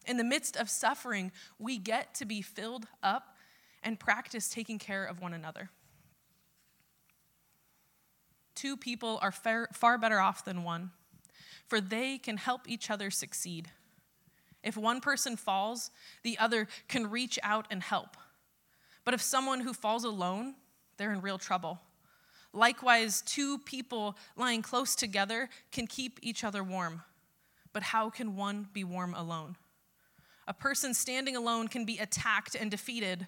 In 0.05 0.17
the 0.17 0.23
midst 0.23 0.55
of 0.55 0.69
suffering, 0.69 1.31
we 1.57 1.77
get 1.77 2.13
to 2.15 2.25
be 2.25 2.41
filled 2.41 2.87
up 3.01 3.36
and 3.83 3.99
practice 3.99 4.49
taking 4.49 4.79
care 4.79 5.05
of 5.05 5.21
one 5.21 5.33
another 5.33 5.69
two 8.57 8.75
people 8.75 9.19
are 9.21 9.31
far, 9.31 9.69
far 9.71 9.97
better 9.97 10.19
off 10.19 10.43
than 10.43 10.63
one, 10.63 10.91
for 11.67 11.79
they 11.79 12.17
can 12.17 12.37
help 12.37 12.67
each 12.67 12.89
other 12.89 13.09
succeed. 13.09 13.69
If 14.63 14.75
one 14.75 14.99
person 14.99 15.37
falls, 15.37 15.91
the 16.23 16.37
other 16.39 16.67
can 16.87 17.09
reach 17.09 17.37
out 17.43 17.67
and 17.69 17.81
help. 17.81 18.17
But 19.05 19.13
if 19.13 19.21
someone 19.21 19.61
who 19.61 19.73
falls 19.73 20.03
alone, 20.03 20.55
they're 20.97 21.13
in 21.13 21.21
real 21.21 21.37
trouble. 21.37 21.79
Likewise, 22.51 23.21
two 23.21 23.59
people 23.59 24.17
lying 24.35 24.63
close 24.63 24.95
together 24.95 25.49
can 25.71 25.85
keep 25.85 26.19
each 26.23 26.43
other 26.43 26.63
warm. 26.63 27.03
But 27.71 27.83
how 27.83 28.09
can 28.09 28.35
one 28.35 28.67
be 28.73 28.83
warm 28.83 29.13
alone? 29.13 29.55
A 30.47 30.53
person 30.53 30.93
standing 30.93 31.35
alone 31.35 31.67
can 31.67 31.85
be 31.85 31.99
attacked 31.99 32.55
and 32.55 32.71
defeated, 32.71 33.27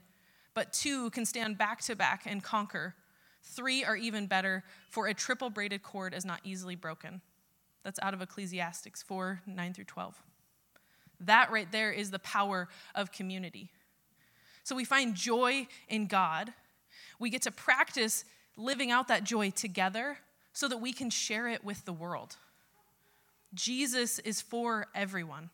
but 0.60 0.74
two 0.74 1.10
can 1.12 1.26
stand 1.26 1.58
back 1.58 1.80
to 1.80 1.96
back 1.96 2.24
and 2.26 2.44
conquer. 2.44 2.94
Three 3.42 3.86
are 3.86 3.96
even 3.96 4.28
better, 4.28 4.66
for 4.90 5.08
a 5.08 5.14
triple 5.14 5.50
braided 5.50 5.84
cord 5.84 6.14
is 6.14 6.26
not 6.26 6.42
easily 6.44 6.76
broken. 6.76 7.22
That's 7.86 7.98
out 8.02 8.14
of 8.14 8.22
Ecclesiastes 8.22 9.02
4 9.04 9.40
9 9.48 9.74
through 9.74 9.86
12. 9.86 10.22
That 11.22 11.50
right 11.50 11.72
there 11.72 11.94
is 11.94 12.12
the 12.12 12.20
power 12.20 12.68
of 12.94 13.14
community. 13.14 13.72
So 14.66 14.76
we 14.76 14.84
find 14.84 15.16
joy 15.16 15.66
in 15.88 16.08
God. 16.08 16.52
We 17.20 17.30
get 17.30 17.44
to 17.44 17.52
practice 17.52 18.26
living 18.58 18.92
out 18.92 19.08
that 19.08 19.24
joy 19.24 19.52
together 19.52 20.18
so 20.52 20.68
that 20.68 20.80
we 20.80 20.92
can 20.92 21.10
share 21.10 21.48
it 21.48 21.64
with 21.64 21.86
the 21.86 21.94
world. 21.94 22.36
Jesus 23.54 24.20
is 24.20 24.42
for 24.42 24.88
everyone. 24.94 25.52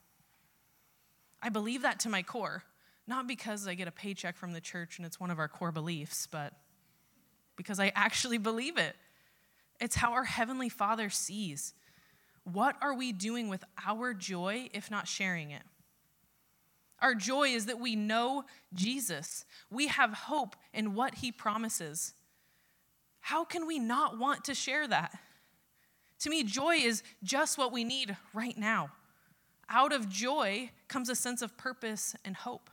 I 1.43 1.50
believe 1.50 1.83
that 1.83 2.00
to 2.00 2.09
my 2.09 2.24
core, 2.24 2.63
not 3.07 3.27
because 3.27 3.67
I 3.67 3.75
get 3.75 3.88
a 3.88 3.91
paycheck 3.91 4.38
from 4.38 4.53
the 4.53 4.62
church 4.62 4.97
and 4.97 5.05
it's 5.05 5.19
one 5.19 5.31
of 5.31 5.39
our 5.39 5.47
core 5.47 5.71
beliefs, 5.71 6.27
but 6.29 6.53
because 7.55 7.79
I 7.79 7.91
actually 7.95 8.38
believe 8.38 8.77
it. 8.77 8.95
It's 9.79 9.95
how 9.95 10.13
our 10.13 10.24
Heavenly 10.24 10.69
Father 10.69 11.09
sees. 11.09 11.74
What 12.43 12.75
are 12.81 12.93
we 12.93 13.12
doing 13.12 13.50
with 13.50 13.63
our 13.85 14.13
joy 14.13 14.69
if 14.74 14.89
not 14.89 15.07
sharing 15.07 15.51
it? 15.51 15.63
Our 17.00 17.13
joy 17.13 17.50
is 17.50 17.65
that 17.65 17.79
we 17.79 17.95
know 17.95 18.45
Jesus. 18.74 19.45
We 19.69 19.88
have 19.88 20.12
hope 20.13 20.55
in 20.74 20.95
what 20.95 21.15
he 21.15 21.31
promises. 21.31 22.13
How 23.19 23.43
can 23.43 23.67
we 23.67 23.79
not 23.79 24.17
want 24.17 24.45
to 24.45 24.55
share 24.55 24.88
that? 24.88 25.17
To 26.19 26.29
me, 26.29 26.43
joy 26.43 26.75
is 26.75 27.03
just 27.24 27.57
what 27.57 27.71
we 27.71 27.83
need 27.83 28.15
right 28.33 28.57
now. 28.57 28.91
Out 29.69 29.91
of 29.91 30.09
joy 30.09 30.71
comes 30.88 31.09
a 31.09 31.15
sense 31.15 31.41
of 31.41 31.57
purpose 31.57 32.15
and 32.24 32.35
hope. 32.35 32.69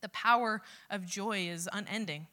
The 0.00 0.08
power 0.08 0.62
of 0.90 1.06
joy 1.06 1.48
is 1.48 1.68
unending. 1.72 2.26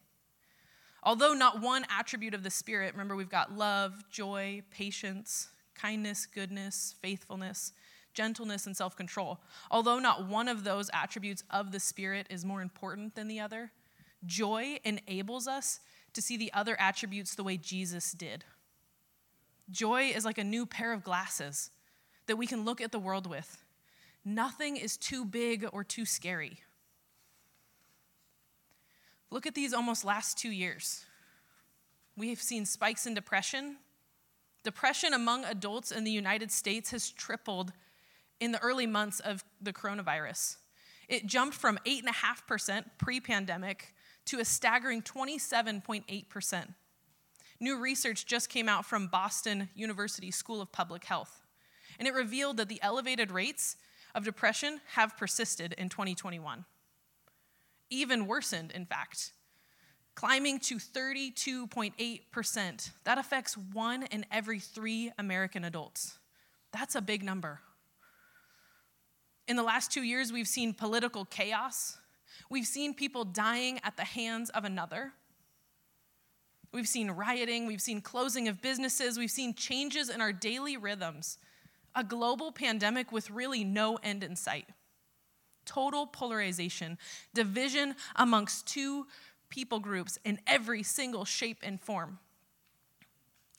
Although 1.04 1.34
not 1.34 1.62
one 1.62 1.86
attribute 1.90 2.34
of 2.34 2.44
the 2.44 2.50
Spirit, 2.50 2.94
remember 2.94 3.16
we've 3.16 3.30
got 3.30 3.56
love, 3.56 4.10
joy, 4.10 4.64
patience, 4.72 5.50
kindness, 5.76 6.26
goodness, 6.26 6.96
faithfulness, 7.02 7.74
gentleness, 8.14 8.66
and 8.66 8.76
self 8.76 8.96
control. 8.96 9.40
Although 9.70 10.00
not 10.00 10.28
one 10.28 10.48
of 10.48 10.64
those 10.64 10.90
attributes 10.94 11.44
of 11.52 11.72
the 11.72 11.80
Spirit 11.80 12.26
is 12.30 12.44
more 12.44 12.62
important 12.62 13.14
than 13.14 13.28
the 13.28 13.40
other, 13.40 13.72
joy 14.26 14.80
enables 14.84 15.48
us 15.48 15.80
to 16.14 16.22
see 16.22 16.38
the 16.38 16.52
other 16.54 16.76
attributes 16.80 17.36
the 17.36 17.44
way 17.44 17.58
Jesus 17.58 18.12
did. 18.14 18.44
Joy 19.70 20.12
is 20.16 20.26
like 20.26 20.38
a 20.38 20.44
new 20.44 20.66
pair 20.66 20.94
of 20.94 21.04
glasses 21.04 21.70
that 22.28 22.38
we 22.38 22.48
can 22.48 22.66
look 22.66 22.82
at 22.82 22.92
the 22.92 23.00
world 23.00 23.28
with. 23.28 23.64
Nothing 24.24 24.78
is 24.78 24.98
too 24.98 25.24
big 25.24 25.68
or 25.72 25.84
too 25.84 26.06
scary. 26.06 26.60
Look 29.36 29.46
at 29.46 29.54
these 29.54 29.74
almost 29.74 30.06
last 30.06 30.38
two 30.38 30.50
years. 30.50 31.04
We 32.16 32.30
have 32.30 32.42
seen 32.42 32.66
spikes 32.66 33.06
in 33.06 33.14
depression. 33.14 33.76
Depression 34.64 35.14
among 35.14 35.44
adults 35.44 35.92
in 35.92 36.06
the 36.06 36.12
United 36.12 36.54
States 36.54 36.92
has 36.92 37.10
tripled 37.10 37.74
in 38.40 38.54
the 38.54 38.62
early 38.62 38.88
months 38.88 39.20
of 39.20 39.44
the 39.62 39.74
coronavirus. 39.74 40.56
It 41.10 41.26
jumped 41.26 41.58
from 41.58 41.78
8.5% 41.86 42.86
pre 42.98 43.20
pandemic 43.20 43.94
to 44.24 44.40
a 44.40 44.46
staggering 44.46 45.02
27.8%. 45.02 46.74
New 47.60 47.78
research 47.78 48.26
just 48.26 48.48
came 48.48 48.70
out 48.70 48.86
from 48.86 49.08
Boston 49.08 49.68
University 49.76 50.32
School 50.32 50.62
of 50.62 50.72
Public 50.72 51.04
Health, 51.04 51.42
and 52.00 52.08
it 52.08 52.14
revealed 52.14 52.56
that 52.56 52.70
the 52.70 52.82
elevated 52.82 53.32
rates 53.32 53.76
of 54.16 54.24
depression 54.24 54.80
have 54.94 55.18
persisted 55.18 55.74
in 55.74 55.90
2021 55.90 56.64
even 57.90 58.28
worsened, 58.28 58.72
in 58.72 58.86
fact, 58.86 59.32
climbing 60.16 60.60
to 60.60 60.78
32.8%. 60.78 62.92
That 63.04 63.18
affects 63.18 63.58
one 63.58 64.04
in 64.04 64.26
every 64.32 64.60
three 64.60 65.12
American 65.18 65.64
adults. 65.64 66.20
That's 66.72 66.96
a 66.96 67.02
big 67.02 67.24
number. 67.24 67.62
In 69.48 69.56
the 69.56 69.64
last 69.64 69.92
two 69.92 70.04
years, 70.04 70.34
we've 70.34 70.48
seen 70.48 70.74
political 70.74 71.26
chaos. 71.26 71.98
We've 72.50 72.66
seen 72.66 72.94
people 72.94 73.26
dying 73.26 73.80
at 73.84 73.98
the 73.98 74.04
hands 74.04 74.50
of 74.50 74.66
another. 74.66 75.14
We've 76.72 76.88
seen 76.88 77.12
rioting. 77.12 77.68
We've 77.68 77.82
seen 77.82 78.02
closing 78.02 78.48
of 78.48 78.62
businesses. 78.62 79.18
We've 79.18 79.32
seen 79.32 79.54
changes 79.54 80.10
in 80.10 80.20
our 80.20 80.34
daily 80.34 80.78
rhythms. 80.78 81.38
A 81.94 82.04
global 82.04 82.52
pandemic 82.52 83.12
with 83.12 83.30
really 83.30 83.64
no 83.64 83.98
end 84.04 84.24
in 84.24 84.36
sight 84.36 84.66
total 85.66 86.08
polarization, 86.08 86.98
division 87.34 87.96
amongst 88.16 88.68
two 88.68 89.08
people 89.50 89.80
groups 89.80 90.18
in 90.26 90.40
every 90.48 90.84
single 90.84 91.26
shape 91.26 91.60
and 91.64 91.80
form. 91.80 92.20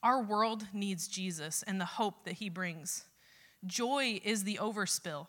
Our 0.03 0.23
world 0.23 0.67
needs 0.73 1.09
Jesus 1.09 1.65
and 1.67 1.81
the 1.81 1.85
hope 1.85 2.25
that 2.25 2.35
he 2.35 2.49
brings. 2.49 3.05
Joy 3.65 4.21
is 4.23 4.45
the 4.45 4.59
overspill. 4.61 5.27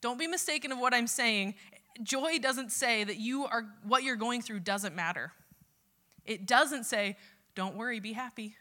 Don't 0.00 0.18
be 0.18 0.26
mistaken 0.26 0.70
of 0.70 0.78
what 0.78 0.94
I'm 0.94 1.06
saying. 1.06 1.54
Joy 2.02 2.38
doesn't 2.38 2.70
say 2.70 3.04
that 3.04 3.16
you 3.16 3.46
are 3.46 3.64
what 3.84 4.02
you're 4.02 4.16
going 4.16 4.42
through 4.42 4.60
doesn't 4.60 4.94
matter. 4.94 5.32
It 6.24 6.46
doesn't 6.46 6.84
say, 6.84 7.16
don't 7.54 7.76
worry, 7.76 8.00
be 8.00 8.12
happy. 8.12 8.56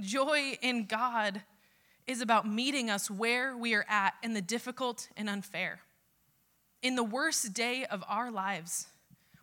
Joy 0.00 0.56
in 0.62 0.86
God 0.86 1.42
is 2.06 2.20
about 2.20 2.48
meeting 2.48 2.90
us 2.90 3.10
where 3.10 3.56
we 3.56 3.74
are 3.74 3.84
at 3.88 4.14
in 4.22 4.34
the 4.34 4.40
difficult 4.40 5.08
and 5.16 5.28
unfair. 5.28 5.80
In 6.82 6.94
the 6.94 7.04
worst 7.04 7.52
day 7.52 7.84
of 7.84 8.02
our 8.08 8.30
lives, 8.30 8.86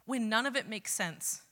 when 0.05 0.27
none 0.27 0.47
of 0.47 0.55
it 0.55 0.67
makes 0.67 0.91
sense, 0.91 1.43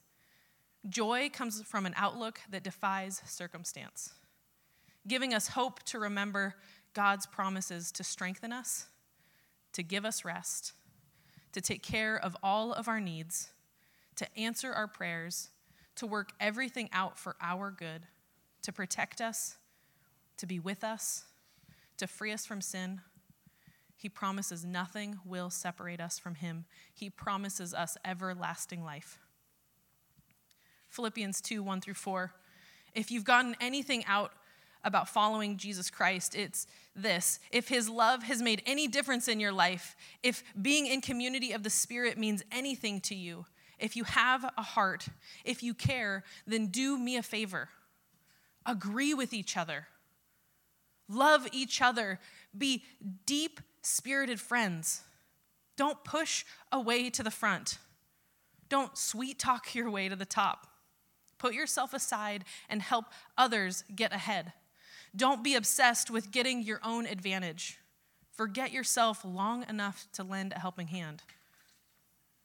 joy 0.89 1.29
comes 1.31 1.61
from 1.61 1.85
an 1.85 1.93
outlook 1.95 2.39
that 2.49 2.63
defies 2.63 3.21
circumstance, 3.25 4.13
giving 5.07 5.33
us 5.33 5.49
hope 5.49 5.83
to 5.83 5.99
remember 5.99 6.55
God's 6.93 7.27
promises 7.27 7.91
to 7.91 8.03
strengthen 8.03 8.51
us, 8.51 8.87
to 9.73 9.83
give 9.83 10.05
us 10.05 10.25
rest, 10.25 10.73
to 11.51 11.61
take 11.61 11.83
care 11.83 12.17
of 12.17 12.35
all 12.41 12.73
of 12.73 12.87
our 12.87 12.99
needs, 12.99 13.49
to 14.15 14.27
answer 14.37 14.73
our 14.73 14.87
prayers, 14.87 15.49
to 15.97 16.07
work 16.07 16.31
everything 16.39 16.89
out 16.93 17.19
for 17.19 17.35
our 17.39 17.69
good, 17.69 18.07
to 18.63 18.71
protect 18.71 19.21
us, 19.21 19.57
to 20.37 20.47
be 20.47 20.59
with 20.59 20.83
us, 20.83 21.25
to 21.97 22.07
free 22.07 22.31
us 22.31 22.45
from 22.45 22.59
sin. 22.59 23.01
He 23.95 24.09
promises 24.09 24.65
nothing 24.65 25.19
will 25.25 25.49
separate 25.49 25.99
us 25.99 26.19
from 26.19 26.35
Him. 26.35 26.65
He 26.93 27.09
promises 27.09 27.73
us 27.73 27.97
everlasting 28.05 28.83
life. 28.83 29.19
Philippians 30.89 31.41
2 31.41 31.63
1 31.63 31.81
through 31.81 31.93
4. 31.93 32.31
If 32.93 33.11
you've 33.11 33.23
gotten 33.23 33.55
anything 33.59 34.05
out 34.05 34.31
about 34.83 35.09
following 35.09 35.57
Jesus 35.57 35.89
Christ, 35.89 36.35
it's 36.35 36.67
this. 36.95 37.39
If 37.51 37.67
His 37.67 37.89
love 37.89 38.23
has 38.23 38.41
made 38.41 38.61
any 38.65 38.87
difference 38.87 39.27
in 39.27 39.39
your 39.39 39.51
life, 39.51 39.95
if 40.23 40.43
being 40.61 40.85
in 40.87 41.01
community 41.01 41.51
of 41.51 41.63
the 41.63 41.69
Spirit 41.69 42.17
means 42.17 42.43
anything 42.51 43.01
to 43.01 43.15
you, 43.15 43.45
if 43.79 43.95
you 43.95 44.03
have 44.05 44.45
a 44.57 44.61
heart, 44.61 45.07
if 45.43 45.63
you 45.63 45.73
care, 45.73 46.23
then 46.47 46.67
do 46.67 46.97
me 46.97 47.17
a 47.17 47.23
favor. 47.23 47.69
Agree 48.65 49.13
with 49.13 49.33
each 49.33 49.57
other. 49.57 49.87
Love 51.09 51.47
each 51.51 51.81
other. 51.81 52.19
Be 52.57 52.83
deep 53.25 53.59
spirited 53.85 54.39
friends. 54.39 55.01
Don't 55.77 56.03
push 56.03 56.45
away 56.71 57.09
to 57.09 57.23
the 57.23 57.31
front. 57.31 57.77
Don't 58.69 58.97
sweet 58.97 59.37
talk 59.39 59.75
your 59.75 59.89
way 59.89 60.09
to 60.09 60.15
the 60.15 60.25
top. 60.25 60.67
Put 61.37 61.53
yourself 61.53 61.93
aside 61.93 62.45
and 62.69 62.81
help 62.81 63.05
others 63.37 63.83
get 63.93 64.13
ahead. 64.13 64.53
Don't 65.15 65.43
be 65.43 65.55
obsessed 65.55 66.09
with 66.09 66.31
getting 66.31 66.61
your 66.61 66.79
own 66.83 67.05
advantage. 67.05 67.77
Forget 68.31 68.71
yourself 68.71 69.23
long 69.23 69.65
enough 69.69 70.07
to 70.13 70.23
lend 70.23 70.53
a 70.53 70.59
helping 70.59 70.87
hand. 70.87 71.23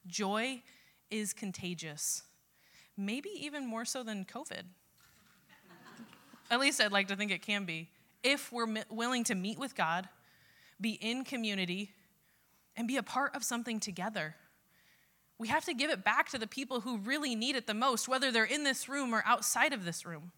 Joy 0.06 0.62
is 1.10 1.32
contagious, 1.32 2.22
maybe 2.96 3.30
even 3.30 3.66
more 3.66 3.84
so 3.84 4.02
than 4.02 4.24
COVID. 4.24 4.62
At 6.50 6.60
least 6.60 6.80
I'd 6.80 6.92
like 6.92 7.08
to 7.08 7.16
think 7.16 7.30
it 7.30 7.42
can 7.42 7.64
be. 7.64 7.88
If 8.22 8.52
we're 8.52 8.84
willing 8.88 9.24
to 9.24 9.34
meet 9.34 9.58
with 9.58 9.74
God, 9.74 10.08
be 10.80 10.92
in 10.92 11.24
community, 11.24 11.92
and 12.76 12.88
be 12.88 12.96
a 12.96 13.02
part 13.02 13.34
of 13.34 13.44
something 13.44 13.80
together. 13.80 14.36
We 15.38 15.48
have 15.48 15.64
to 15.64 15.74
give 15.74 15.90
it 15.90 16.04
back 16.04 16.28
to 16.30 16.38
the 16.38 16.46
people 16.46 16.80
who 16.80 16.98
really 16.98 17.34
need 17.34 17.56
it 17.56 17.66
the 17.66 17.74
most, 17.74 18.08
whether 18.08 18.30
they're 18.30 18.44
in 18.44 18.64
this 18.64 18.88
room 18.88 19.14
or 19.14 19.22
outside 19.26 19.72
of 19.72 19.84
this 19.84 20.04
room. 20.04 20.32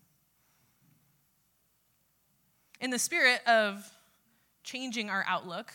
In 2.80 2.90
the 2.90 2.98
spirit 2.98 3.40
of 3.46 3.88
changing 4.64 5.10
our 5.10 5.24
outlook, 5.28 5.72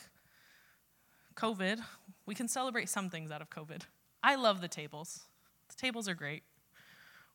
COVID, 1.36 1.80
we 2.26 2.36
can 2.36 2.48
celebrate 2.48 2.90
some 2.90 3.10
things 3.10 3.32
out 3.32 3.42
of 3.42 3.50
COVID. 3.50 3.84
I 4.24 4.36
love 4.36 4.60
the 4.62 4.68
tables. 4.68 5.22
The 5.70 5.76
tables 5.76 6.10
are 6.10 6.16
great. 6.16 6.44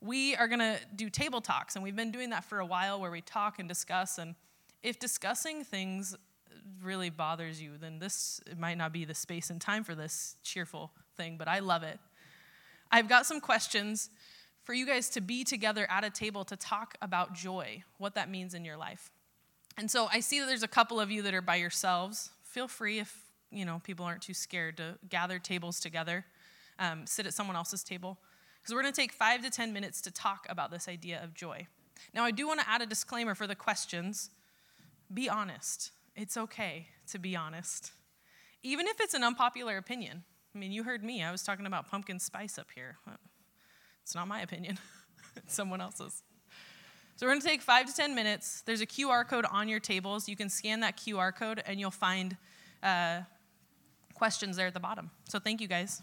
We 0.01 0.35
are 0.35 0.49
going 0.49 0.59
to 0.59 0.79
do 0.97 1.09
table 1.09 1.41
talks, 1.41 1.77
and 1.77 1.83
we've 1.83 1.97
been 1.97 2.11
doing 2.11 2.31
that 2.31 2.45
for 2.45 2.59
a 2.59 2.67
while 2.67 3.01
where 3.01 3.11
we 3.11 3.21
talk 3.21 3.59
and 3.59 3.69
discuss. 3.69 4.19
And 4.19 4.35
if 4.83 4.99
discussing 4.99 5.63
things 5.63 6.17
really 6.83 7.11
bothers 7.11 7.61
you, 7.61 7.73
then 7.81 7.99
this 7.99 8.41
might 8.59 8.79
not 8.79 8.93
be 8.93 9.05
the 9.05 9.15
space 9.15 9.51
and 9.51 9.61
time 9.61 9.85
for 9.85 9.95
this 9.95 10.37
cheerful 10.43 10.91
thing, 11.17 11.37
but 11.37 11.49
I 11.49 11.61
love 11.61 11.83
it. 11.83 11.99
I've 12.91 13.09
got 13.09 13.27
some 13.27 13.41
questions 13.41 14.11
for 14.65 14.75
you 14.75 14.87
guys 14.87 15.09
to 15.11 15.21
be 15.21 15.45
together 15.45 15.87
at 15.91 16.05
a 16.05 16.11
table 16.11 16.45
to 16.45 16.57
talk 16.57 16.95
about 17.03 17.35
joy, 17.35 17.83
what 17.99 18.15
that 18.15 18.31
means 18.31 18.55
in 18.55 18.65
your 18.65 18.77
life. 18.77 19.11
And 19.77 19.91
so 19.91 20.09
I 20.13 20.21
see 20.21 20.41
that 20.41 20.47
there's 20.47 20.63
a 20.63 20.69
couple 20.69 21.01
of 21.01 21.11
you 21.11 21.23
that 21.23 21.35
are 21.35 21.43
by 21.43 21.57
yourselves. 21.57 22.31
Feel 22.43 22.69
free 22.69 22.99
if, 22.99 23.17
you 23.51 23.65
know, 23.65 23.81
people 23.83 24.05
aren't 24.05 24.23
too 24.23 24.35
scared 24.35 24.77
to 24.77 24.99
gather 25.09 25.39
tables 25.39 25.81
together 25.81 26.25
um, 26.79 27.07
sit 27.07 27.27
at 27.27 27.35
someone 27.35 27.57
else's 27.57 27.83
table. 27.83 28.19
Because 28.61 28.75
we're 28.75 28.83
going 28.83 28.93
to 28.93 29.01
take 29.01 29.13
five 29.13 29.43
to 29.43 29.51
10 29.51 29.73
minutes 29.73 30.01
to 30.03 30.11
talk 30.11 30.47
about 30.49 30.71
this 30.71 30.89
idea 30.89 31.23
of 31.23 31.35
joy. 31.35 31.67
Now, 32.15 32.25
I 32.25 32.31
do 32.31 32.47
want 32.47 32.61
to 32.61 32.69
add 32.69 32.83
a 32.83 32.87
disclaimer 32.87 33.35
for 33.35 33.47
the 33.47 33.55
questions 33.55 34.31
be 35.13 35.29
honest. 35.29 35.91
It's 36.15 36.37
okay 36.37 36.89
to 37.09 37.19
be 37.19 37.37
honest, 37.37 37.93
even 38.63 38.87
if 38.87 39.01
it's 39.01 39.15
an 39.15 39.25
unpopular 39.25 39.77
opinion. 39.77 40.25
I 40.55 40.59
mean, 40.59 40.73
you 40.73 40.85
heard 40.85 41.03
me, 41.03 41.23
I 41.23 41.33
was 41.33 41.43
talking 41.43 41.67
about 41.67 41.91
pumpkin 41.91 42.19
spice 42.19 42.59
up 42.59 42.69
here. 42.75 42.99
It's 44.03 44.15
not 44.15 44.29
my 44.29 44.41
opinion, 44.43 44.79
it's 45.37 45.55
someone 45.55 45.81
else's. 45.81 46.23
So, 47.17 47.27
we're 47.27 47.33
going 47.33 47.43
to 47.43 47.47
take 47.47 47.63
five 47.63 47.87
to 47.87 47.95
10 47.95 48.15
minutes. 48.15 48.63
There's 48.63 48.81
a 48.81 48.87
QR 48.87 49.29
code 49.29 49.45
on 49.51 49.69
your 49.69 49.81
tables. 49.81 50.29
You 50.29 50.35
can 50.35 50.49
scan 50.49 50.81
that 50.81 50.97
QR 50.97 51.35
code 51.35 51.63
and 51.67 51.79
you'll 51.79 51.91
find 51.91 52.37
uh, 52.83 53.21
questions 54.15 54.57
there 54.57 54.67
at 54.67 54.75
the 54.75 54.81
bottom. 54.81 55.11
So, 55.29 55.39
thank 55.39 55.61
you 55.61 55.69
guys. 55.69 56.03